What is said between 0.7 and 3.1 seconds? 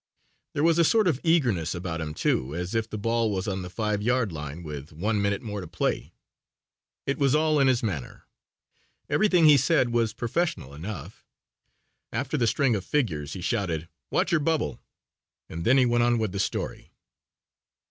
a sort of eagerness about him, too, as if the